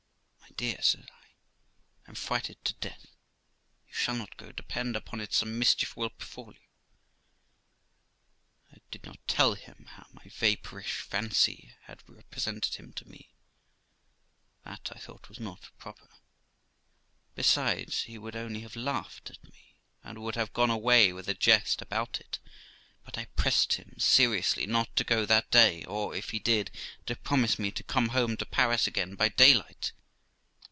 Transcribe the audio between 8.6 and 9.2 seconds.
I did not